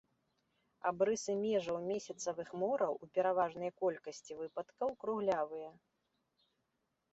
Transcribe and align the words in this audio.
Абрысы 0.89 1.35
межаў 1.41 1.77
месяцавых 1.91 2.49
мораў 2.63 2.93
ў 3.03 3.19
пераважнай 3.19 3.71
колькасці 3.83 4.39
выпадкаў 4.43 4.89
круглявыя. 5.05 5.69